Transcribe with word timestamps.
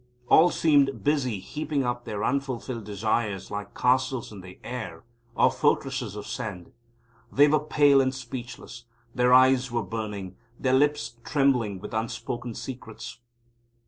All 0.29 0.49
seemed 0.49 1.03
busy 1.03 1.37
heaping 1.39 1.83
up 1.85 2.05
their 2.05 2.23
unfulfilled 2.23 2.83
desires 2.85 3.51
like 3.51 3.75
castles 3.75 4.31
in 4.31 4.41
the 4.41 4.57
air, 4.63 5.03
or 5.35 5.51
fortresses 5.51 6.15
of 6.15 6.25
sand. 6.25 6.71
They 7.31 7.47
were 7.47 7.59
pale 7.59 8.01
and 8.01 8.11
speechless, 8.11 8.85
their 9.13 9.31
eyes 9.31 9.69
were 9.71 9.83
burning, 9.83 10.37
their 10.59 10.73
lips 10.73 11.17
trembling 11.23 11.79
with 11.81 11.93
unspoken 11.93 12.55
secrets. 12.55 13.19